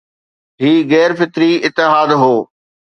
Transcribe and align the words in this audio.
هي 0.61 0.73
غير 0.91 1.11
فطري 1.15 1.51
اتحاد 1.67 2.09
هو 2.21 2.37